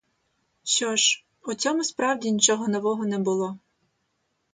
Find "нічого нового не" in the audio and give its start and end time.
2.31-3.17